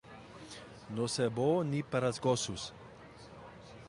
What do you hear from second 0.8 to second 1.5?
No ser bo